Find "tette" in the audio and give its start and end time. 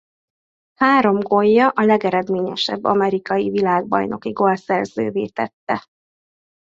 5.25-5.83